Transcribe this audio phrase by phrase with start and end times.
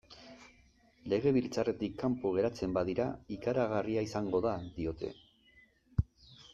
[1.13, 3.07] Legebiltzarretik kanpo geratzen badira,
[3.39, 5.15] ikaragarria izango da, diote.